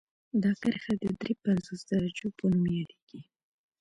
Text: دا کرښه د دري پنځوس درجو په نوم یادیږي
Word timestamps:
دا 0.43 0.51
کرښه 0.61 0.93
د 1.03 1.05
دري 1.19 1.33
پنځوس 1.43 1.81
درجو 1.91 2.27
په 2.37 2.43
نوم 2.51 2.65
یادیږي 2.77 3.21